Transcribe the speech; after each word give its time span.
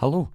Hello, 0.00 0.30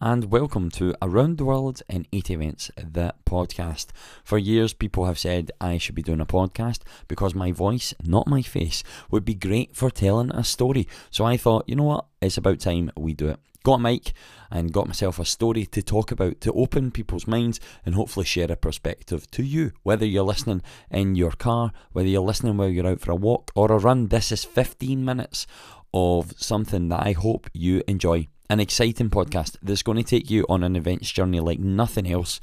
and 0.00 0.30
welcome 0.30 0.70
to 0.70 0.94
Around 1.02 1.38
the 1.38 1.44
World 1.44 1.82
in 1.88 2.06
8 2.12 2.30
Events, 2.30 2.70
the 2.76 3.16
podcast. 3.26 3.86
For 4.22 4.38
years, 4.38 4.72
people 4.72 5.06
have 5.06 5.18
said 5.18 5.50
I 5.60 5.76
should 5.76 5.96
be 5.96 6.04
doing 6.04 6.20
a 6.20 6.24
podcast 6.24 6.82
because 7.08 7.34
my 7.34 7.50
voice, 7.50 7.92
not 8.04 8.28
my 8.28 8.42
face, 8.42 8.84
would 9.10 9.24
be 9.24 9.34
great 9.34 9.74
for 9.74 9.90
telling 9.90 10.30
a 10.30 10.44
story. 10.44 10.86
So 11.10 11.24
I 11.24 11.36
thought, 11.36 11.64
you 11.66 11.74
know 11.74 11.82
what, 11.82 12.04
it's 12.22 12.36
about 12.36 12.60
time 12.60 12.92
we 12.96 13.12
do 13.12 13.26
it. 13.30 13.40
Got 13.64 13.74
a 13.74 13.78
mic 13.80 14.12
and 14.52 14.72
got 14.72 14.86
myself 14.86 15.18
a 15.18 15.24
story 15.24 15.66
to 15.66 15.82
talk 15.82 16.12
about 16.12 16.40
to 16.42 16.52
open 16.52 16.92
people's 16.92 17.26
minds 17.26 17.58
and 17.84 17.96
hopefully 17.96 18.24
share 18.24 18.52
a 18.52 18.54
perspective 18.54 19.28
to 19.32 19.42
you. 19.42 19.72
Whether 19.82 20.06
you're 20.06 20.22
listening 20.22 20.62
in 20.92 21.16
your 21.16 21.32
car, 21.32 21.72
whether 21.90 22.08
you're 22.08 22.22
listening 22.22 22.56
while 22.56 22.68
you're 22.68 22.86
out 22.86 23.00
for 23.00 23.10
a 23.10 23.16
walk 23.16 23.50
or 23.56 23.72
a 23.72 23.78
run, 23.78 24.10
this 24.10 24.30
is 24.30 24.44
15 24.44 25.04
minutes 25.04 25.48
of 25.92 26.34
something 26.36 26.88
that 26.90 27.04
I 27.04 27.14
hope 27.14 27.50
you 27.52 27.82
enjoy 27.88 28.28
an 28.50 28.60
exciting 28.60 29.10
podcast 29.10 29.56
that's 29.62 29.82
going 29.82 29.98
to 29.98 30.04
take 30.04 30.30
you 30.30 30.46
on 30.48 30.62
an 30.62 30.74
events 30.74 31.10
journey 31.10 31.40
like 31.40 31.58
nothing 31.58 32.10
else. 32.10 32.40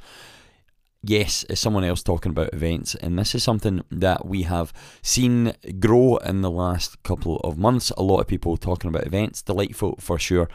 Yes, 1.02 1.44
it's 1.48 1.60
someone 1.60 1.84
else 1.84 2.02
talking 2.02 2.30
about 2.30 2.52
events, 2.52 2.94
and 2.96 3.18
this 3.18 3.34
is 3.34 3.42
something 3.42 3.82
that 3.90 4.26
we 4.26 4.42
have 4.42 4.72
seen 5.02 5.52
grow 5.78 6.16
in 6.18 6.42
the 6.42 6.50
last 6.50 7.02
couple 7.02 7.36
of 7.38 7.58
months. 7.58 7.90
A 7.96 8.02
lot 8.02 8.20
of 8.20 8.26
people 8.26 8.56
talking 8.56 8.88
about 8.88 9.06
events, 9.06 9.42
delightful 9.42 9.96
for 10.00 10.18
sure. 10.18 10.48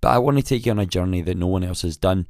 But 0.00 0.08
I 0.08 0.18
want 0.18 0.36
to 0.36 0.42
take 0.42 0.64
you 0.64 0.72
on 0.72 0.78
a 0.78 0.86
journey 0.86 1.22
that 1.22 1.36
no 1.36 1.46
one 1.46 1.64
else 1.64 1.82
has 1.82 1.96
done. 1.96 2.26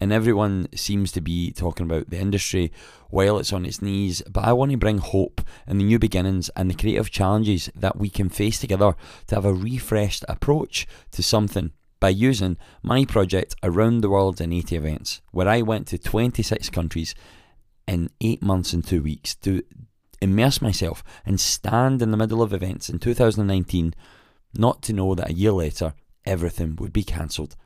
And 0.00 0.14
everyone 0.14 0.68
seems 0.74 1.12
to 1.12 1.20
be 1.20 1.52
talking 1.52 1.84
about 1.84 2.08
the 2.08 2.18
industry 2.18 2.72
while 3.10 3.38
it's 3.38 3.52
on 3.52 3.66
its 3.66 3.82
knees. 3.82 4.22
But 4.22 4.44
I 4.44 4.54
want 4.54 4.70
to 4.70 4.78
bring 4.78 4.96
hope 4.96 5.42
and 5.66 5.78
the 5.78 5.84
new 5.84 5.98
beginnings 5.98 6.48
and 6.56 6.70
the 6.70 6.74
creative 6.74 7.10
challenges 7.10 7.70
that 7.76 7.98
we 7.98 8.08
can 8.08 8.30
face 8.30 8.58
together 8.58 8.94
to 9.26 9.34
have 9.34 9.44
a 9.44 9.52
refreshed 9.52 10.24
approach 10.26 10.86
to 11.10 11.22
something 11.22 11.72
by 12.00 12.08
using 12.08 12.56
my 12.82 13.04
project 13.04 13.54
around 13.62 14.00
the 14.00 14.10
world 14.10 14.40
in 14.40 14.52
80 14.52 14.76
events, 14.76 15.20
where 15.30 15.48
I 15.48 15.62
went 15.62 15.86
to 15.88 15.98
26 15.98 16.70
countries 16.70 17.14
in 17.86 18.10
eight 18.20 18.42
months 18.42 18.72
and 18.72 18.84
two 18.84 19.02
weeks 19.02 19.34
to 19.36 19.62
immerse 20.22 20.60
myself 20.62 21.02
and 21.24 21.38
stand 21.38 22.02
in 22.02 22.10
the 22.10 22.16
middle 22.16 22.42
of 22.42 22.52
events 22.52 22.88
in 22.88 22.98
2019, 22.98 23.94
not 24.54 24.82
to 24.82 24.92
know 24.92 25.14
that 25.14 25.30
a 25.30 25.34
year 25.34 25.52
later 25.52 25.94
everything 26.24 26.76
would 26.76 26.92
be 26.92 27.04
cancelled. 27.04 27.56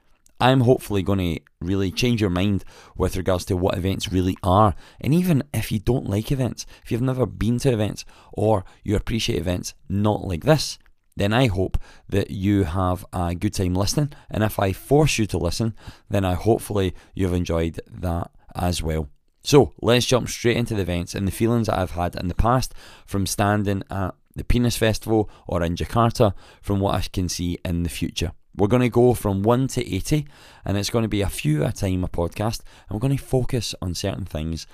I'm 0.41 0.63
hopefully 0.63 1.03
going 1.03 1.37
to 1.37 1.41
really 1.61 1.91
change 1.91 2.21
your 2.21 2.31
mind 2.31 2.65
with 2.97 3.17
regards 3.17 3.45
to 3.47 3.57
what 3.57 3.79
events 3.79 4.13
really 4.13 4.37
are. 4.43 4.75
And 5.01 5.15
even 5.15 5.45
if 5.55 5.71
you 5.71 5.79
don't 5.79 6.11
like 6.11 6.33
events, 6.33 6.67
if 6.83 6.91
you've 6.91 7.01
never 7.01 7.25
been 7.25 7.59
to 7.61 7.73
events 7.73 8.05
or 8.33 8.65
you 8.83 8.97
appreciate 8.97 9.39
events 9.39 9.75
not 9.89 10.25
like 10.25 10.45
this, 10.45 10.79
then 11.17 11.33
I 11.33 11.47
hope 11.47 11.79
that 12.09 12.31
you 12.31 12.65
have 12.65 13.05
a 13.13 13.35
good 13.35 13.55
time 13.55 13.75
listening. 13.75 14.13
And 14.31 14.43
if 14.43 14.59
I 14.59 14.73
force 14.73 15.19
you 15.19 15.27
to 15.27 15.39
listen, 15.39 15.75
then 16.11 16.25
I 16.25 16.35
hopefully 16.35 16.95
you've 17.15 17.33
enjoyed 17.33 17.81
that 17.91 18.31
as 18.55 18.83
well. 18.83 19.09
So 19.43 19.75
let's 19.83 20.07
jump 20.07 20.29
straight 20.29 20.57
into 20.57 20.75
the 20.75 20.83
events 20.83 21.15
and 21.15 21.29
the 21.29 21.33
feelings 21.33 21.67
that 21.67 21.79
I've 21.79 21.93
had 21.93 22.17
in 22.17 22.29
the 22.29 22.35
past 22.35 22.75
from 23.07 23.27
standing 23.27 23.83
at 23.91 24.15
the 24.35 24.45
Penis 24.45 24.77
Festival 24.77 25.31
or 25.47 25.63
in 25.63 25.77
Jakarta 25.77 26.33
from 26.63 26.81
what 26.81 26.95
I 26.95 27.03
can 27.13 27.29
see 27.29 27.59
in 27.65 27.83
the 27.83 27.91
future. 27.91 28.33
We're 28.57 28.69
going 28.69 28.83
to 28.83 28.89
go 28.89 29.15
from 29.15 29.43
1 29.43 29.69
to 29.69 29.95
80 29.95 30.27
and 30.65 30.79
it's 30.79 30.91
going 30.91 31.03
to 31.03 31.09
be 31.09 31.23
a 31.23 31.29
few 31.29 31.65
a 31.65 31.73
time 31.73 32.05
a 32.05 32.09
podcast 32.09 32.61
and 32.89 32.95
we're 32.95 33.07
going 33.07 33.17
to 33.17 33.23
focus 33.23 33.75
on 33.83 33.95
certain 33.95 34.25
things 34.25 34.67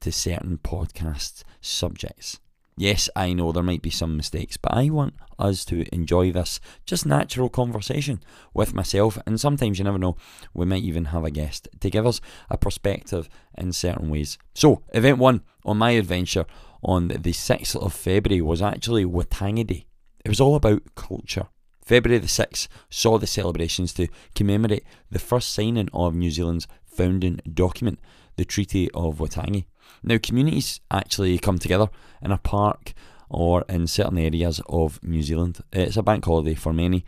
to 0.00 0.10
certain 0.10 0.58
podcast 0.58 1.44
subjects. 1.60 2.40
Yes, 2.80 3.10
I 3.16 3.32
know 3.32 3.50
there 3.50 3.64
might 3.64 3.82
be 3.82 3.90
some 3.90 4.16
mistakes, 4.16 4.56
but 4.56 4.72
I 4.72 4.88
want 4.88 5.14
us 5.36 5.64
to 5.64 5.84
enjoy 5.92 6.30
this 6.30 6.60
just 6.86 7.04
natural 7.04 7.48
conversation 7.48 8.20
with 8.54 8.72
myself. 8.72 9.18
And 9.26 9.40
sometimes 9.40 9.78
you 9.78 9.84
never 9.84 9.98
know, 9.98 10.16
we 10.54 10.64
might 10.64 10.84
even 10.84 11.06
have 11.06 11.24
a 11.24 11.30
guest 11.32 11.66
to 11.80 11.90
give 11.90 12.06
us 12.06 12.20
a 12.48 12.56
perspective 12.56 13.28
in 13.56 13.72
certain 13.72 14.10
ways. 14.10 14.38
So, 14.54 14.84
event 14.94 15.18
one 15.18 15.42
on 15.64 15.78
my 15.78 15.90
adventure 15.90 16.46
on 16.80 17.08
the 17.08 17.32
6th 17.32 17.74
of 17.74 17.92
February 17.92 18.40
was 18.40 18.62
actually 18.62 19.04
Waitangi 19.04 19.66
Day. 19.66 19.86
It 20.24 20.28
was 20.28 20.40
all 20.40 20.54
about 20.54 20.94
culture. 20.94 21.48
February 21.84 22.20
the 22.20 22.28
6th 22.28 22.68
saw 22.90 23.18
the 23.18 23.26
celebrations 23.26 23.92
to 23.94 24.06
commemorate 24.36 24.84
the 25.10 25.18
first 25.18 25.50
signing 25.50 25.88
of 25.92 26.14
New 26.14 26.30
Zealand's 26.30 26.68
founding 26.84 27.40
document, 27.52 27.98
the 28.36 28.44
Treaty 28.44 28.88
of 28.92 29.18
Waitangi. 29.18 29.64
Now, 30.02 30.18
communities 30.22 30.80
actually 30.90 31.38
come 31.38 31.58
together 31.58 31.88
in 32.22 32.30
a 32.30 32.38
park 32.38 32.94
or 33.28 33.64
in 33.68 33.86
certain 33.86 34.18
areas 34.18 34.60
of 34.68 35.02
New 35.02 35.22
Zealand. 35.22 35.60
It's 35.72 35.96
a 35.96 36.02
bank 36.02 36.24
holiday 36.24 36.54
for 36.54 36.72
many, 36.72 37.04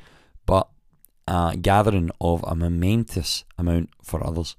but 0.46 0.68
a 1.26 1.56
gathering 1.56 2.10
of 2.20 2.44
a 2.46 2.54
momentous 2.54 3.44
amount 3.56 3.90
for 4.02 4.26
others. 4.26 4.56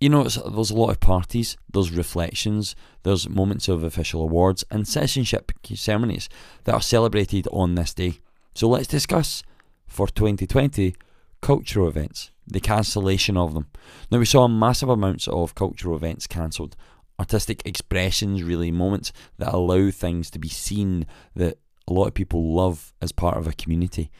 You 0.00 0.08
know, 0.08 0.22
there's 0.22 0.70
a 0.70 0.76
lot 0.76 0.90
of 0.90 1.00
parties, 1.00 1.56
there's 1.70 1.90
reflections, 1.90 2.74
there's 3.02 3.28
moments 3.28 3.68
of 3.68 3.84
official 3.84 4.22
awards 4.22 4.64
and 4.70 4.88
citizenship 4.88 5.52
ceremonies 5.74 6.28
that 6.64 6.74
are 6.74 6.80
celebrated 6.80 7.46
on 7.52 7.74
this 7.74 7.92
day. 7.92 8.20
So 8.54 8.68
let's 8.68 8.86
discuss 8.86 9.42
for 9.86 10.06
2020 10.08 10.94
cultural 11.42 11.88
events, 11.88 12.30
the 12.46 12.60
cancellation 12.60 13.36
of 13.36 13.54
them. 13.54 13.66
Now, 14.10 14.18
we 14.18 14.24
saw 14.24 14.48
massive 14.48 14.88
amounts 14.88 15.28
of 15.28 15.54
cultural 15.54 15.96
events 15.96 16.26
cancelled 16.26 16.76
artistic 17.20 17.62
expressions, 17.66 18.42
really, 18.42 18.72
moments 18.72 19.12
that 19.38 19.52
allow 19.52 19.90
things 19.90 20.30
to 20.30 20.38
be 20.38 20.48
seen 20.48 21.06
that 21.36 21.58
a 21.86 21.92
lot 21.92 22.06
of 22.06 22.14
people 22.14 22.54
love 22.54 22.94
as 23.02 23.12
part 23.12 23.36
of 23.36 23.46
a 23.46 23.52
community. 23.52 24.10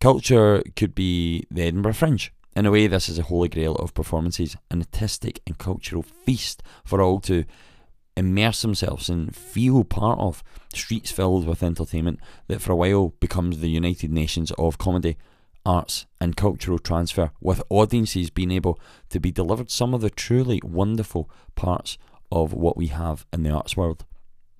Culture 0.00 0.62
could 0.74 0.94
be 0.94 1.44
the 1.50 1.62
Edinburgh 1.62 1.92
Fringe. 1.92 2.32
In 2.56 2.66
a 2.66 2.70
way, 2.70 2.86
this 2.86 3.08
is 3.08 3.18
a 3.18 3.24
holy 3.24 3.48
grail 3.48 3.74
of 3.76 3.94
performances, 3.94 4.56
an 4.70 4.80
artistic 4.80 5.40
and 5.46 5.58
cultural 5.58 6.02
feast 6.02 6.62
for 6.84 7.02
all 7.02 7.20
to 7.20 7.44
immerse 8.16 8.62
themselves 8.62 9.08
and 9.08 9.34
feel 9.34 9.84
part 9.84 10.18
of. 10.18 10.42
Streets 10.72 11.10
filled 11.10 11.46
with 11.46 11.62
entertainment 11.62 12.20
that 12.46 12.62
for 12.62 12.72
a 12.72 12.76
while 12.76 13.08
becomes 13.20 13.58
the 13.58 13.70
United 13.70 14.10
Nations 14.10 14.50
of 14.52 14.78
comedy, 14.78 15.18
arts, 15.66 16.06
and 16.20 16.36
cultural 16.36 16.78
transfer, 16.78 17.32
with 17.40 17.62
audiences 17.68 18.30
being 18.30 18.50
able 18.50 18.78
to 19.10 19.20
be 19.20 19.32
delivered 19.32 19.70
some 19.70 19.92
of 19.92 20.00
the 20.00 20.10
truly 20.10 20.60
wonderful 20.64 21.28
parts 21.54 21.98
of 22.30 22.52
what 22.52 22.76
we 22.76 22.88
have 22.88 23.26
in 23.32 23.42
the 23.42 23.50
arts 23.50 23.76
world. 23.76 24.04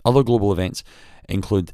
Other 0.05 0.23
global 0.23 0.53
events 0.53 0.85
include, 1.29 1.73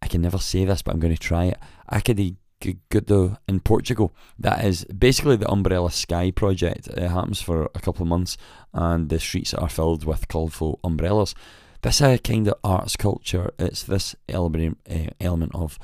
I 0.00 0.08
can 0.08 0.22
never 0.22 0.38
say 0.38 0.64
this, 0.64 0.82
but 0.82 0.94
I'm 0.94 1.00
going 1.00 1.14
to 1.14 1.20
try 1.20 1.46
it, 1.46 1.58
Acadie 1.90 2.36
Gudo 2.60 3.36
in 3.46 3.60
Portugal. 3.60 4.14
That 4.38 4.64
is 4.64 4.84
basically 4.84 5.36
the 5.36 5.50
Umbrella 5.50 5.90
Sky 5.90 6.30
project. 6.30 6.88
It 6.88 7.08
happens 7.08 7.40
for 7.40 7.64
a 7.74 7.80
couple 7.80 8.02
of 8.02 8.08
months, 8.08 8.36
and 8.72 9.08
the 9.08 9.20
streets 9.20 9.54
are 9.54 9.68
filled 9.68 10.04
with 10.04 10.28
colourful 10.28 10.80
umbrellas. 10.82 11.34
This 11.82 11.96
is 11.96 12.02
a 12.02 12.18
kind 12.18 12.48
of 12.48 12.54
arts 12.64 12.96
culture. 12.96 13.50
It's 13.58 13.82
this 13.82 14.16
element, 14.28 14.78
uh, 14.90 15.10
element 15.20 15.54
of 15.54 15.78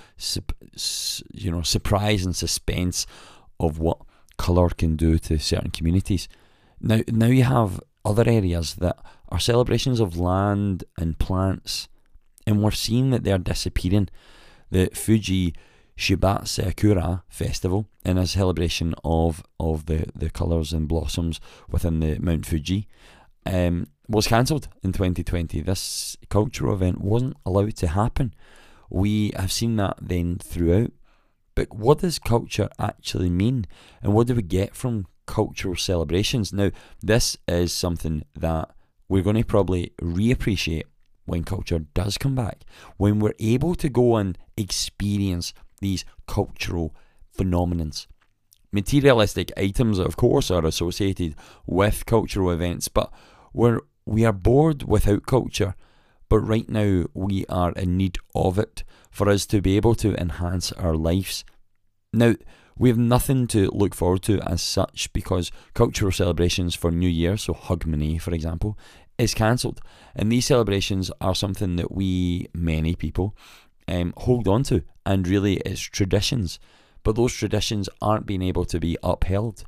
you 1.35 1.51
know 1.51 1.62
surprise 1.62 2.25
and 2.25 2.35
suspense 2.35 3.07
of 3.61 3.79
what 3.79 3.99
colour 4.39 4.71
can 4.71 4.97
do 4.97 5.19
to 5.19 5.39
certain 5.39 5.71
communities. 5.71 6.29
Now, 6.81 7.01
now 7.09 7.27
you 7.27 7.45
have 7.45 7.81
other 8.12 8.31
areas 8.31 8.75
that 8.77 8.97
are 9.31 9.41
celebrations 9.41 10.00
of 10.00 10.19
land 10.19 10.84
and 10.99 11.19
plants, 11.19 11.89
and 12.47 12.62
we're 12.62 12.71
seeing 12.71 13.11
that 13.11 13.25
they're 13.25 13.39
disappearing. 13.39 14.09
The 14.71 14.91
Fuji 14.95 15.55
Shibazakura 15.97 17.23
festival, 17.28 17.89
in 18.05 18.19
a 18.19 18.27
celebration 18.27 18.95
of, 19.05 19.43
of 19.59 19.87
the, 19.87 20.06
the 20.15 20.31
colours 20.31 20.73
and 20.73 20.89
blossoms 20.89 21.41
within 21.69 22.00
the 22.00 22.19
Mount 22.19 22.47
Fuji, 22.47 22.89
um, 23.47 23.87
was 24.09 24.27
cancelled 24.27 24.69
in 24.82 24.93
2020. 24.93 25.61
This 25.61 26.17
cultural 26.29 26.75
event 26.75 27.00
wasn't 27.00 27.37
allowed 27.47 27.76
to 27.76 27.88
happen. 27.88 28.35
We 28.91 29.32
have 29.37 29.53
seen 29.53 29.76
that 29.76 29.97
then 30.00 30.38
throughout. 30.38 30.93
But 31.55 31.75
what 31.75 31.99
does 32.00 32.19
culture 32.19 32.69
actually 32.79 33.31
mean? 33.31 33.67
And 34.03 34.14
what 34.14 34.26
do 34.26 34.35
we 34.35 34.43
get 34.43 34.75
from 34.75 35.06
cultural 35.32 35.76
celebrations. 35.76 36.52
Now, 36.52 36.70
this 37.00 37.38
is 37.49 37.73
something 37.73 38.23
that 38.34 38.69
we're 39.08 39.23
going 39.23 39.37
to 39.37 39.44
probably 39.44 39.94
reappreciate 40.02 40.82
when 41.25 41.43
culture 41.43 41.79
does 41.94 42.19
come 42.19 42.34
back, 42.34 42.64
when 42.99 43.19
we're 43.19 43.32
able 43.38 43.75
to 43.76 43.88
go 43.88 44.17
and 44.17 44.37
experience 44.58 45.55
these 45.81 46.05
cultural 46.26 46.94
phenomenons. 47.34 48.06
Materialistic 48.73 49.50
items, 49.56 49.99
of 49.99 50.19
course, 50.19 50.50
are 50.50 50.67
associated 50.67 51.35
with 51.67 52.05
cultural 52.05 52.50
events, 52.50 52.88
but 52.88 53.11
we're, 53.55 53.81
we 54.05 54.26
are 54.26 54.35
bored 54.35 54.82
without 54.82 55.25
culture. 55.25 55.75
But 56.28 56.40
right 56.40 56.69
now, 56.69 57.06
we 57.14 57.46
are 57.46 57.73
in 57.73 57.96
need 57.96 58.19
of 58.35 58.58
it 58.58 58.85
for 59.11 59.31
us 59.31 59.46
to 59.46 59.62
be 59.62 59.76
able 59.78 59.94
to 59.94 60.14
enhance 60.20 60.73
our 60.73 60.94
lives. 60.94 61.43
Now, 62.12 62.35
we 62.79 62.89
have 62.89 62.99
nothing 62.99 63.47
to 63.49 63.71
look 63.73 63.95
forward 63.95 64.23
to 64.23 64.41
as 64.41 64.63
such 64.63 65.13
because 65.13 65.51
cultural 65.75 66.13
celebrations 66.13 66.75
for 66.75 66.91
New 66.91 67.09
Year, 67.09 67.37
so 67.37 67.55
Hogmanay 67.55 68.21
for 68.21 68.33
example, 68.33 68.79
is 69.19 69.35
cancelled. 69.35 69.81
And 70.15 70.31
these 70.31 70.47
celebrations 70.47 71.11
are 71.21 71.35
something 71.35 71.77
that 71.77 71.93
we, 71.93 72.49
many 72.55 72.95
people, 72.95 73.37
um, 73.89 74.15
hold 74.17 74.49
on 74.49 74.63
to, 74.65 74.83
and 75.05 75.29
really 75.29 75.57
it's 75.59 75.81
traditions. 75.81 76.59
But 77.03 77.17
those 77.17 77.35
traditions 77.35 77.89
aren't 78.01 78.27
being 78.27 78.43
able 78.43 78.65
to 78.67 78.79
be 78.79 78.97
upheld 79.03 79.65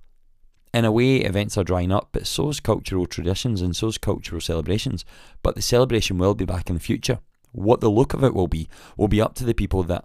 In 0.73 0.85
a 0.85 0.91
way, 0.91 1.19
events 1.19 1.57
are 1.57 1.63
drying 1.63 1.93
up, 1.93 2.09
but 2.11 2.27
so 2.27 2.49
is 2.49 2.59
cultural 2.59 3.07
traditions 3.07 3.63
and 3.63 3.77
so 3.77 3.87
is 3.87 3.97
cultural 3.99 4.41
celebrations. 4.41 5.05
But 5.41 5.55
the 5.55 5.63
celebration 5.63 6.19
will 6.19 6.35
be 6.35 6.45
back 6.45 6.69
in 6.69 6.75
the 6.75 6.81
future. 6.81 7.21
What 7.53 7.81
the 7.81 7.91
look 7.91 8.13
of 8.13 8.25
it 8.25 8.35
will 8.35 8.49
be 8.49 8.69
will 8.97 9.07
be 9.07 9.21
up 9.21 9.37
to 9.37 9.45
the 9.45 9.55
people 9.55 9.85
that 9.85 10.05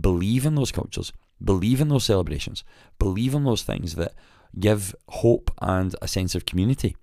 believe 0.00 0.46
in 0.46 0.54
those 0.54 0.72
cultures, 0.72 1.12
believe 1.42 1.80
in 1.80 1.88
those 1.88 2.04
celebrations, 2.04 2.64
believe 2.98 3.34
in 3.34 3.44
those 3.44 3.62
things 3.62 3.94
that 3.94 4.14
give 4.58 4.94
hope 5.08 5.50
and 5.60 5.94
a 6.00 6.08
sense 6.08 6.34
of 6.34 6.46
community. 6.46 6.96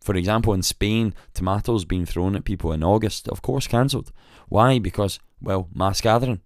For 0.00 0.14
example, 0.14 0.52
in 0.52 0.62
Spain, 0.62 1.14
tomatoes 1.32 1.84
being 1.84 2.04
thrown 2.04 2.36
at 2.36 2.44
people 2.44 2.72
in 2.72 2.82
August, 2.82 3.28
of 3.28 3.42
course, 3.42 3.66
cancelled. 3.66 4.12
Why? 4.48 4.78
Because, 4.78 5.18
well, 5.40 5.68
mass 5.74 6.00
gathering. 6.00 6.40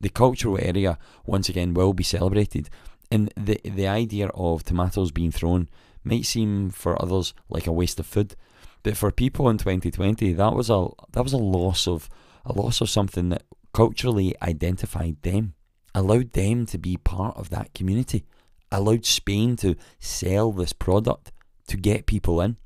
The 0.00 0.10
cultural 0.10 0.58
area, 0.60 0.98
once 1.26 1.48
again, 1.48 1.74
will 1.74 1.92
be 1.92 2.04
celebrated. 2.04 2.70
And 3.10 3.32
the, 3.36 3.60
the 3.64 3.88
idea 3.88 4.28
of 4.28 4.64
tomatoes 4.64 5.10
being 5.10 5.32
thrown 5.32 5.68
might 6.04 6.26
seem 6.26 6.70
for 6.70 7.00
others 7.02 7.34
like 7.48 7.66
a 7.66 7.72
waste 7.72 7.98
of 7.98 8.06
food. 8.06 8.36
But 8.84 8.96
for 8.96 9.10
people 9.10 9.48
in 9.48 9.58
2020, 9.58 10.34
that 10.34 10.52
was 10.52 10.70
a 10.70 10.86
that 11.12 11.22
was 11.22 11.32
a 11.32 11.38
loss 11.38 11.88
of 11.88 12.08
a 12.44 12.52
loss 12.52 12.80
of 12.80 12.90
something 12.90 13.30
that 13.30 13.42
culturally 13.72 14.34
identified 14.42 15.16
them, 15.22 15.54
allowed 15.94 16.32
them 16.32 16.66
to 16.66 16.78
be 16.78 16.96
part 16.96 17.36
of 17.36 17.50
that 17.50 17.72
community, 17.74 18.24
allowed 18.72 19.04
Spain 19.04 19.56
to 19.56 19.76
sell 19.98 20.52
this 20.52 20.72
product 20.72 21.32
to 21.68 21.76
get 21.76 22.06
people 22.06 22.40
in. 22.40 22.56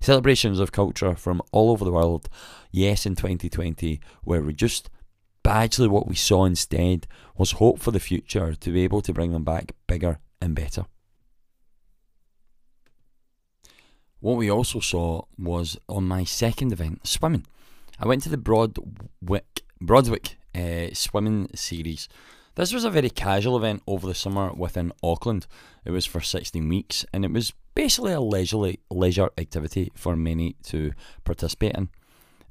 Celebrations 0.00 0.58
of 0.58 0.72
culture 0.72 1.14
from 1.14 1.40
all 1.52 1.70
over 1.70 1.84
the 1.84 1.92
world, 1.92 2.28
yes, 2.70 3.06
in 3.06 3.14
2020, 3.14 4.00
were 4.24 4.40
reduced. 4.40 4.90
But 5.42 5.56
actually, 5.56 5.88
what 5.88 6.08
we 6.08 6.14
saw 6.14 6.44
instead 6.44 7.06
was 7.36 7.52
hope 7.52 7.78
for 7.78 7.90
the 7.90 8.00
future 8.00 8.54
to 8.54 8.70
be 8.72 8.84
able 8.84 9.02
to 9.02 9.12
bring 9.12 9.32
them 9.32 9.44
back 9.44 9.72
bigger 9.86 10.18
and 10.40 10.54
better. 10.54 10.86
What 14.20 14.36
we 14.36 14.50
also 14.50 14.78
saw 14.78 15.22
was 15.36 15.76
on 15.88 16.06
my 16.06 16.22
second 16.22 16.72
event, 16.72 17.06
swimming. 17.06 17.44
I 17.98 18.06
went 18.06 18.22
to 18.22 18.28
the 18.28 18.36
Broadwick 18.36 19.62
Broadwick 19.80 20.36
uh, 20.54 20.88
swimming 20.92 21.48
series. 21.54 22.08
This 22.54 22.74
was 22.74 22.84
a 22.84 22.90
very 22.90 23.08
casual 23.08 23.56
event 23.56 23.82
over 23.86 24.06
the 24.06 24.14
summer 24.14 24.52
within 24.52 24.92
Auckland. 25.02 25.46
It 25.86 25.90
was 25.90 26.04
for 26.04 26.20
16 26.20 26.68
weeks 26.68 27.06
and 27.12 27.24
it 27.24 27.32
was 27.32 27.54
basically 27.74 28.12
a 28.12 28.20
leisurely 28.20 28.80
leisure 28.90 29.30
activity 29.38 29.90
for 29.94 30.16
many 30.16 30.56
to 30.64 30.92
participate 31.24 31.74
in. 31.74 31.88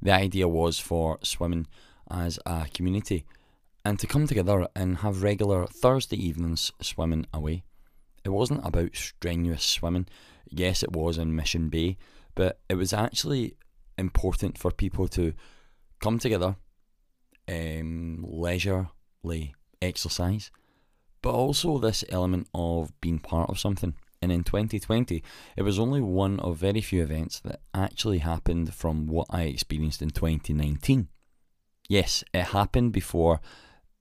The 0.00 0.12
idea 0.12 0.48
was 0.48 0.80
for 0.80 1.18
swimming 1.22 1.68
as 2.10 2.40
a 2.44 2.66
community 2.74 3.24
and 3.84 3.96
to 4.00 4.08
come 4.08 4.26
together 4.26 4.66
and 4.74 4.98
have 4.98 5.22
regular 5.22 5.68
Thursday 5.68 6.16
evenings 6.16 6.72
swimming 6.80 7.26
away. 7.32 7.62
It 8.24 8.30
wasn't 8.30 8.66
about 8.66 8.96
strenuous 8.96 9.62
swimming. 9.64 10.06
Yes, 10.50 10.82
it 10.82 10.92
was 10.92 11.16
in 11.16 11.36
Mission 11.36 11.68
Bay, 11.68 11.96
but 12.34 12.58
it 12.68 12.74
was 12.74 12.92
actually 12.92 13.56
important 13.96 14.58
for 14.58 14.72
people 14.72 15.06
to 15.08 15.32
come 16.00 16.18
together, 16.18 16.56
um, 17.48 18.24
leisurely 18.28 19.54
exercise, 19.82 20.50
but 21.20 21.32
also 21.32 21.78
this 21.78 22.04
element 22.08 22.48
of 22.54 22.98
being 23.00 23.18
part 23.18 23.50
of 23.50 23.58
something. 23.58 23.94
And 24.20 24.30
in 24.30 24.44
2020, 24.44 25.22
it 25.56 25.62
was 25.62 25.78
only 25.78 26.00
one 26.00 26.38
of 26.40 26.56
very 26.56 26.80
few 26.80 27.02
events 27.02 27.40
that 27.40 27.60
actually 27.74 28.18
happened 28.18 28.72
from 28.72 29.08
what 29.08 29.26
I 29.30 29.42
experienced 29.42 30.00
in 30.00 30.10
2019. 30.10 31.08
Yes, 31.88 32.22
it 32.32 32.44
happened 32.44 32.92
before 32.92 33.40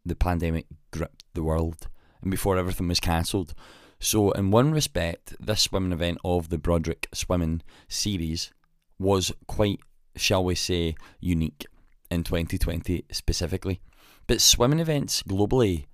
the 0.06 0.16
pandemic 0.16 0.68
gripped 0.92 1.24
the 1.34 1.44
world 1.44 1.88
and 2.22 2.30
before 2.30 2.58
everything 2.58 2.88
was 2.88 3.00
cancelled. 3.00 3.56
So, 4.00 4.32
in 4.32 4.52
one 4.52 4.72
respect, 4.72 5.36
this 5.40 5.64
swimming 5.64 5.92
event 5.92 6.20
of 6.24 6.50
the 6.50 6.58
Broadwick 6.58 7.08
Swimming 7.14 7.62
Series 7.88 8.52
was 8.98 9.32
quite, 9.48 9.80
shall 10.16 10.44
we 10.44 10.56
say, 10.56 10.96
unique 11.20 11.66
in 12.10 12.24
2020 12.24 13.06
specifically. 13.12 13.82
But 14.28 14.42
swimming 14.42 14.80
events 14.80 15.24
globally 15.24 15.86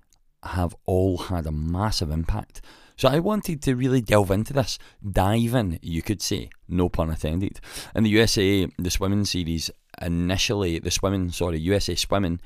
have 0.42 0.74
all 0.86 1.18
had 1.18 1.46
a 1.46 1.52
massive 1.52 2.10
impact. 2.10 2.60
So 2.96 3.08
I 3.08 3.20
wanted 3.20 3.62
to 3.62 3.76
really 3.76 4.00
delve 4.00 4.30
into 4.30 4.52
this, 4.52 4.78
dive 5.08 5.54
in, 5.54 5.78
you 5.82 6.02
could 6.02 6.20
say, 6.20 6.50
no 6.68 6.88
pun 6.88 7.10
intended. 7.10 7.60
In 7.94 8.02
the 8.02 8.10
USA, 8.10 8.66
the 8.76 8.90
swimming 8.90 9.24
series 9.24 9.70
initially, 10.02 10.78
the 10.80 10.90
swimming, 10.90 11.30
sorry, 11.30 11.60
USA 11.60 11.94
Swimming 11.94 12.40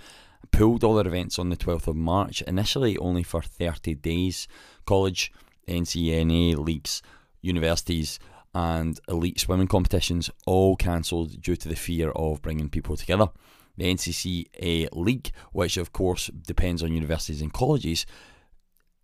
pulled 0.51 0.85
all 0.85 0.97
their 0.97 1.07
events 1.07 1.39
on 1.39 1.49
the 1.49 1.57
12th 1.57 1.87
of 1.87 1.97
March, 1.97 2.43
initially 2.43 2.99
only 2.99 3.23
for 3.23 3.41
30 3.41 3.95
days. 3.95 4.47
College, 4.85 5.33
NCAA 5.67 6.57
leagues, 6.57 7.03
universities, 7.41 8.19
and 8.55 9.01
elite 9.09 9.41
swimming 9.41 9.69
competitions 9.69 10.31
all 10.45 10.77
cancelled 10.77 11.41
due 11.41 11.57
to 11.57 11.69
the 11.69 11.77
fear 11.77 12.11
of 12.11 12.43
bringing 12.43 12.69
people 12.69 12.97
together 12.97 13.29
the 13.77 13.85
NCAA 13.85 14.89
League, 14.93 15.31
which 15.53 15.77
of 15.77 15.93
course 15.93 16.29
depends 16.47 16.83
on 16.83 16.93
universities 16.93 17.41
and 17.41 17.53
colleges, 17.53 18.07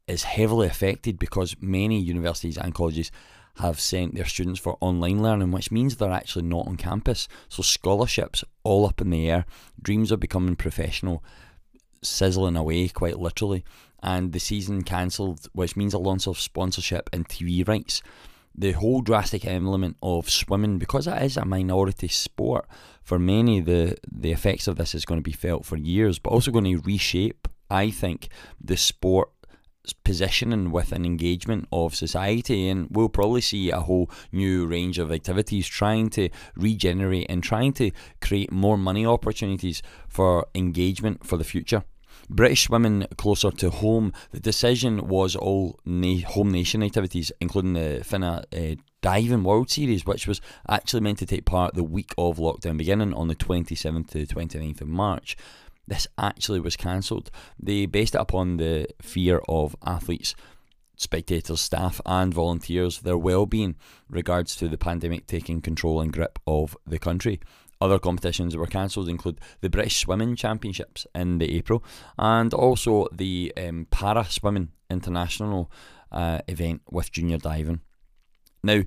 is 0.06 0.24
heavily 0.24 0.66
affected 0.66 1.18
because 1.18 1.56
many 1.60 1.98
universities 1.98 2.56
and 2.56 2.74
colleges 2.74 3.10
have 3.56 3.80
sent 3.80 4.14
their 4.14 4.24
students 4.24 4.60
for 4.60 4.78
online 4.80 5.20
learning, 5.20 5.50
which 5.50 5.70
means 5.70 5.96
they're 5.96 6.10
actually 6.10 6.44
not 6.44 6.66
on 6.66 6.76
campus. 6.76 7.28
So 7.48 7.62
scholarships 7.62 8.44
all 8.62 8.86
up 8.86 9.00
in 9.00 9.10
the 9.10 9.28
air, 9.28 9.44
dreams 9.80 10.12
of 10.12 10.20
becoming 10.20 10.56
professional 10.56 11.24
sizzling 12.02 12.56
away 12.56 12.88
quite 12.88 13.18
literally, 13.18 13.64
and 14.02 14.32
the 14.32 14.38
season 14.38 14.82
cancelled, 14.82 15.48
which 15.52 15.76
means 15.76 15.92
a 15.92 15.98
loss 15.98 16.26
of 16.26 16.38
sponsorship 16.38 17.10
and 17.12 17.28
TV 17.28 17.66
rights 17.66 18.00
the 18.58 18.72
whole 18.72 19.00
drastic 19.00 19.44
element 19.44 19.96
of 20.02 20.28
swimming, 20.28 20.78
because 20.78 21.06
it 21.06 21.22
is 21.22 21.36
a 21.36 21.44
minority 21.44 22.08
sport, 22.08 22.66
for 23.02 23.18
many 23.18 23.60
the 23.60 23.96
the 24.10 24.32
effects 24.32 24.66
of 24.66 24.76
this 24.76 24.94
is 24.94 25.04
going 25.04 25.20
to 25.20 25.30
be 25.30 25.32
felt 25.32 25.64
for 25.64 25.76
years, 25.76 26.18
but 26.18 26.30
also 26.30 26.50
going 26.50 26.64
to 26.64 26.80
reshape, 26.80 27.46
I 27.70 27.90
think, 27.90 28.28
the 28.60 28.76
sport 28.76 29.30
positioning 30.04 30.70
with 30.70 30.92
an 30.92 31.04
engagement 31.04 31.66
of 31.72 31.94
society 31.94 32.68
and 32.68 32.88
we'll 32.90 33.08
probably 33.08 33.40
see 33.40 33.70
a 33.70 33.80
whole 33.80 34.10
new 34.32 34.66
range 34.66 34.98
of 34.98 35.10
activities 35.10 35.66
trying 35.66 36.10
to 36.10 36.28
regenerate 36.56 37.26
and 37.30 37.42
trying 37.42 37.72
to 37.72 37.90
create 38.20 38.52
more 38.52 38.76
money 38.76 39.06
opportunities 39.06 39.82
for 40.06 40.46
engagement 40.54 41.24
for 41.24 41.38
the 41.38 41.44
future. 41.44 41.84
British 42.30 42.68
women 42.68 43.06
closer 43.16 43.50
to 43.50 43.70
home, 43.70 44.12
the 44.32 44.40
decision 44.40 45.08
was 45.08 45.34
all 45.34 45.78
na- 45.84 46.26
home 46.26 46.50
nation 46.50 46.82
activities, 46.82 47.32
including 47.40 47.72
the 47.72 48.02
FINA 48.04 48.44
uh, 48.54 48.74
Diving 49.00 49.44
World 49.44 49.70
Series, 49.70 50.04
which 50.04 50.26
was 50.26 50.40
actually 50.68 51.00
meant 51.00 51.18
to 51.18 51.26
take 51.26 51.44
part 51.44 51.74
the 51.74 51.84
week 51.84 52.12
of 52.18 52.38
lockdown 52.38 52.76
beginning 52.76 53.14
on 53.14 53.28
the 53.28 53.34
27th 53.34 54.08
to 54.10 54.26
the 54.26 54.34
29th 54.34 54.80
of 54.80 54.88
March. 54.88 55.36
This 55.86 56.06
actually 56.18 56.60
was 56.60 56.76
cancelled. 56.76 57.30
They 57.58 57.86
based 57.86 58.14
it 58.14 58.20
upon 58.20 58.58
the 58.58 58.86
fear 59.00 59.40
of 59.48 59.74
athletes 59.84 60.34
spectators, 60.98 61.60
staff, 61.60 62.00
and 62.04 62.34
volunteers, 62.34 63.00
their 63.02 63.16
well-being 63.16 63.76
regards 64.10 64.56
to 64.56 64.68
the 64.68 64.76
pandemic 64.76 65.26
taking 65.26 65.60
control 65.60 66.00
and 66.00 66.12
grip 66.12 66.38
of 66.46 66.76
the 66.86 66.98
country. 66.98 67.40
Other 67.80 67.98
competitions 67.98 68.52
that 68.52 68.58
were 68.58 68.66
cancelled 68.66 69.08
include 69.08 69.40
the 69.60 69.70
British 69.70 69.98
Swimming 69.98 70.34
Championships 70.34 71.06
in 71.14 71.38
the 71.38 71.56
April 71.56 71.84
and 72.18 72.52
also 72.52 73.06
the 73.12 73.52
um, 73.56 73.86
Para 73.90 74.24
Swimming 74.24 74.70
International 74.90 75.70
uh, 76.10 76.40
event 76.48 76.82
with 76.90 77.12
junior 77.12 77.38
diving. 77.38 77.80
Now, 78.62 78.82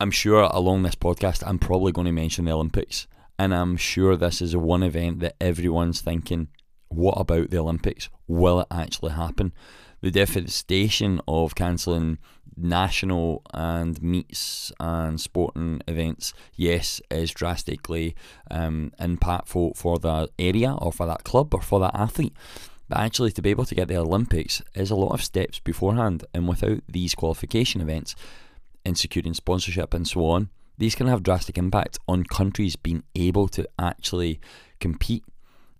I'm 0.00 0.10
sure 0.10 0.42
along 0.42 0.82
this 0.82 0.94
podcast, 0.94 1.42
I'm 1.46 1.58
probably 1.58 1.92
going 1.92 2.06
to 2.06 2.12
mention 2.12 2.44
the 2.44 2.52
Olympics, 2.52 3.06
and 3.38 3.52
I'm 3.52 3.76
sure 3.76 4.16
this 4.16 4.40
is 4.40 4.56
one 4.56 4.82
event 4.82 5.20
that 5.20 5.36
everyone's 5.40 6.00
thinking, 6.00 6.48
what 6.88 7.18
about 7.18 7.50
the 7.50 7.58
Olympics? 7.58 8.08
Will 8.26 8.60
it 8.60 8.68
actually 8.70 9.12
happen? 9.12 9.52
The 10.00 10.10
devastation 10.10 11.20
of 11.26 11.54
cancelling 11.54 12.18
national 12.56 13.42
and 13.52 14.00
meets 14.02 14.72
and 14.80 15.20
sporting 15.20 15.80
events, 15.86 16.34
yes, 16.54 17.00
is 17.10 17.30
drastically 17.30 18.14
um, 18.50 18.92
impactful 19.00 19.76
for 19.76 19.98
the 19.98 20.28
area 20.38 20.74
or 20.74 20.92
for 20.92 21.06
that 21.06 21.24
club 21.24 21.54
or 21.54 21.62
for 21.62 21.80
that 21.80 21.94
athlete. 21.94 22.34
But 22.88 22.98
actually, 22.98 23.32
to 23.32 23.42
be 23.42 23.50
able 23.50 23.66
to 23.66 23.74
get 23.74 23.88
the 23.88 23.96
Olympics 23.96 24.62
is 24.74 24.90
a 24.90 24.96
lot 24.96 25.12
of 25.12 25.22
steps 25.22 25.60
beforehand, 25.60 26.24
and 26.32 26.48
without 26.48 26.80
these 26.88 27.14
qualification 27.14 27.80
events 27.80 28.14
and 28.84 28.96
securing 28.96 29.34
sponsorship 29.34 29.92
and 29.92 30.08
so 30.08 30.24
on, 30.26 30.48
these 30.78 30.94
can 30.94 31.06
have 31.06 31.22
drastic 31.22 31.58
impact 31.58 31.98
on 32.08 32.24
countries 32.24 32.76
being 32.76 33.02
able 33.14 33.48
to 33.48 33.68
actually 33.78 34.40
compete. 34.80 35.24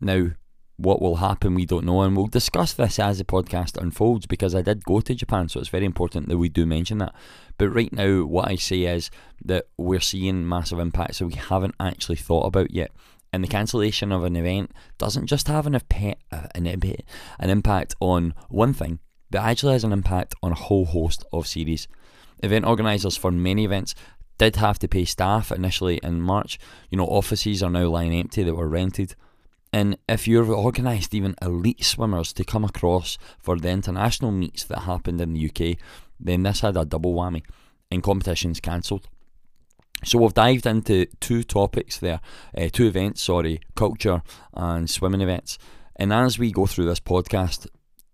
Now, 0.01 0.33
what 0.79 1.03
will 1.03 1.17
happen, 1.17 1.55
we 1.55 1.67
don't 1.67 1.85
know, 1.85 2.03
and 2.03 2.17
we'll 2.17 2.29
discuss 2.29 2.73
this 2.73 3.01
as 3.01 3.19
the 3.19 3.25
podcast 3.25 3.77
unfolds 3.77 4.27
because 4.27 4.55
I 4.55 4.63
did 4.63 4.85
go 4.85 5.01
to 5.01 5.15
Japan, 5.15 5.49
so 5.49 5.59
it's 5.59 5.69
very 5.69 5.85
important 5.85 6.29
that 6.29 6.39
we 6.39 6.49
do 6.49 6.67
mention 6.67 6.99
that. 6.99 7.15
But 7.59 7.71
right 7.71 7.93
now, 7.93 8.25
what 8.25 8.49
I 8.49 8.55
say 8.55 8.83
is 8.83 9.11
that 9.45 9.67
we're 9.77 9.99
seeing 9.99 10.49
massive 10.49 10.79
impacts 10.79 11.19
that 11.19 11.27
we 11.27 11.35
haven't 11.35 11.75
actually 11.81 12.17
thought 12.17 12.47
about 12.47 12.71
yet. 12.71 12.93
And 13.33 13.43
the 13.43 13.49
cancellation 13.49 14.13
of 14.13 14.23
an 14.23 14.37
event 14.37 14.71
doesn't 14.99 15.27
just 15.27 15.49
have 15.49 15.67
an, 15.67 15.75
uh, 15.75 15.81
an, 16.55 16.67
an 16.67 17.51
impact 17.51 17.97
on 17.99 18.33
one 18.49 18.73
thing, 18.73 19.01
but 19.31 19.43
actually 19.43 19.73
has 19.73 19.85
an 19.85 19.93
impact 19.93 20.37
on 20.45 20.53
a 20.53 20.57
whole 20.57 20.87
host 20.87 21.25
of 21.33 21.49
series. 21.49 21.89
Event 22.41 22.65
organisers 22.65 23.17
for 23.17 23.33
many 23.33 23.65
events 23.65 23.97
did 24.39 24.57
have 24.57 24.79
to 24.79 24.89
pay 24.89 25.05
staff 25.05 25.51
initially 25.51 25.99
in 26.05 26.23
March. 26.23 26.59
You 26.89 26.99
know, 26.99 27.07
offices 27.07 27.65
are 27.65 27.71
now 27.71 27.89
lying 27.89 28.15
empty 28.15 28.45
that 28.45 28.55
were 28.55 28.69
rented. 28.69 29.17
And 29.73 29.99
if 30.09 30.27
you've 30.27 30.51
organised 30.51 31.15
even 31.15 31.35
elite 31.43 31.85
swimmers 31.85 32.33
to 32.35 32.45
come 32.45 32.65
across 32.65 33.19
for 33.39 33.59
the 33.59 33.69
international 33.69 34.33
meets 34.33 34.65
that 34.65 34.81
happened 34.81 35.21
in 35.21 35.35
the 35.35 35.51
UK, 35.51 35.79
then 36.19 36.43
this 36.43 36.61
had 36.61 36.77
a 36.77 36.85
double 36.85 37.15
whammy 37.15 37.43
and 37.91 38.03
competitions 38.03 38.61
cancelled. 38.61 39.09
So 40.05 40.19
we've 40.19 40.35
dived 40.35 40.67
into 40.67 41.07
two 41.21 41.43
topics 41.43 41.99
there, 41.99 42.21
uh, 42.57 42.69
two 42.73 42.87
events, 42.87 43.23
sorry, 43.23 43.61
culture 43.75 44.23
and 44.55 44.89
swimming 44.89 45.21
events. 45.21 45.59
And 45.97 46.13
as 46.13 46.39
we 46.39 46.53
go 46.53 46.67
through 46.67 46.85
this 46.85 47.01
podcast, 47.01 47.67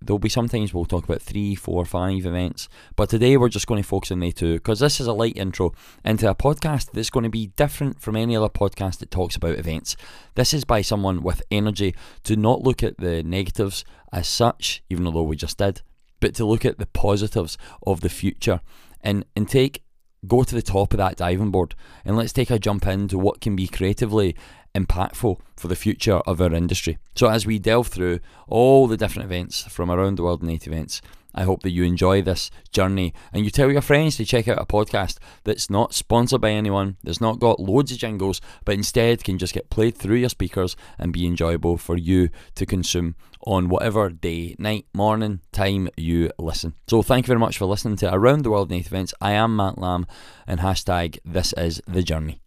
there'll 0.04 0.18
be 0.18 0.28
sometimes 0.28 0.74
we'll 0.74 0.84
talk 0.84 1.04
about 1.04 1.22
three, 1.22 1.54
four, 1.54 1.84
five 1.84 2.26
events. 2.26 2.68
But 2.96 3.08
today 3.08 3.36
we're 3.36 3.48
just 3.48 3.66
going 3.66 3.82
to 3.82 3.88
focus 3.88 4.12
on 4.12 4.20
the 4.20 4.32
two 4.32 4.54
because 4.54 4.80
this 4.80 5.00
is 5.00 5.06
a 5.06 5.12
light 5.12 5.36
intro 5.36 5.72
into 6.04 6.28
a 6.28 6.34
podcast 6.34 6.92
that's 6.92 7.10
going 7.10 7.24
to 7.24 7.30
be 7.30 7.48
different 7.56 8.00
from 8.00 8.16
any 8.16 8.36
other 8.36 8.48
podcast 8.48 8.98
that 8.98 9.10
talks 9.10 9.36
about 9.36 9.58
events. 9.58 9.96
This 10.34 10.52
is 10.52 10.64
by 10.64 10.82
someone 10.82 11.22
with 11.22 11.42
energy 11.50 11.94
to 12.24 12.36
not 12.36 12.62
look 12.62 12.82
at 12.82 12.98
the 12.98 13.22
negatives 13.22 13.84
as 14.12 14.28
such, 14.28 14.82
even 14.90 15.04
though 15.04 15.22
we 15.22 15.36
just 15.36 15.58
did, 15.58 15.82
but 16.20 16.34
to 16.34 16.44
look 16.44 16.64
at 16.64 16.78
the 16.78 16.86
positives 16.86 17.56
of 17.86 18.00
the 18.00 18.08
future 18.08 18.60
and, 19.00 19.24
and 19.36 19.48
take 19.48 19.83
go 20.26 20.44
to 20.44 20.54
the 20.54 20.62
top 20.62 20.92
of 20.92 20.98
that 20.98 21.16
diving 21.16 21.50
board 21.50 21.74
and 22.04 22.16
let's 22.16 22.32
take 22.32 22.50
a 22.50 22.58
jump 22.58 22.86
into 22.86 23.18
what 23.18 23.40
can 23.40 23.56
be 23.56 23.68
creatively 23.68 24.34
impactful 24.74 25.38
for 25.56 25.68
the 25.68 25.76
future 25.76 26.16
of 26.26 26.40
our 26.40 26.52
industry. 26.52 26.98
So, 27.14 27.28
as 27.28 27.46
we 27.46 27.58
delve 27.58 27.88
through 27.88 28.20
all 28.48 28.86
the 28.86 28.96
different 28.96 29.26
events 29.26 29.62
from 29.62 29.90
around 29.90 30.16
the 30.16 30.22
world 30.22 30.42
in 30.42 30.50
eight 30.50 30.66
events, 30.66 31.00
I 31.34 31.42
hope 31.42 31.62
that 31.62 31.70
you 31.70 31.84
enjoy 31.84 32.22
this 32.22 32.50
journey 32.72 33.12
and 33.32 33.44
you 33.44 33.50
tell 33.50 33.70
your 33.70 33.82
friends 33.82 34.16
to 34.16 34.24
check 34.24 34.48
out 34.48 34.60
a 34.60 34.66
podcast 34.66 35.18
that's 35.44 35.68
not 35.68 35.94
sponsored 35.94 36.40
by 36.40 36.50
anyone, 36.50 36.96
that's 37.02 37.20
not 37.20 37.40
got 37.40 37.60
loads 37.60 37.92
of 37.92 37.98
jingles, 37.98 38.40
but 38.64 38.74
instead 38.74 39.24
can 39.24 39.38
just 39.38 39.54
get 39.54 39.70
played 39.70 39.96
through 39.96 40.16
your 40.16 40.28
speakers 40.28 40.76
and 40.98 41.12
be 41.12 41.26
enjoyable 41.26 41.76
for 41.76 41.96
you 41.96 42.30
to 42.54 42.66
consume 42.66 43.16
on 43.46 43.68
whatever 43.68 44.08
day, 44.08 44.54
night, 44.58 44.86
morning, 44.94 45.40
time 45.52 45.88
you 45.96 46.30
listen. 46.38 46.74
So 46.88 47.02
thank 47.02 47.26
you 47.26 47.28
very 47.28 47.40
much 47.40 47.58
for 47.58 47.66
listening 47.66 47.96
to 47.96 48.14
Around 48.14 48.42
the 48.42 48.50
World 48.50 48.70
in 48.70 48.78
8 48.78 48.86
Events. 48.86 49.14
I 49.20 49.32
am 49.32 49.56
Matt 49.56 49.78
Lamb 49.78 50.06
and 50.46 50.60
hashtag 50.60 51.18
this 51.24 51.52
is 51.54 51.82
the 51.86 52.02
journey. 52.02 52.43